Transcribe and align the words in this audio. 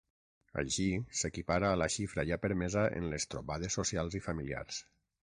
Així, 0.59 0.85
s’equipara 1.17 1.67
a 1.73 1.77
la 1.81 1.87
xifra 1.95 2.25
ja 2.29 2.39
permesa 2.45 2.85
en 3.01 3.05
les 3.11 3.27
trobades 3.33 3.77
socials 3.81 4.17
i 4.21 4.23
familiars. 4.29 4.81